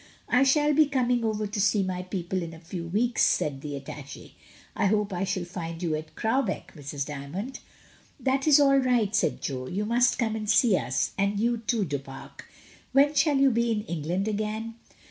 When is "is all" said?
8.47-8.77